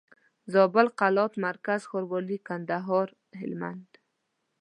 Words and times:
زابل 0.53 0.87
قلات 0.99 1.33
مرکز 1.45 1.81
ښاروالي 1.89 2.37
کندهار 2.47 3.07
هلمند 3.39 3.89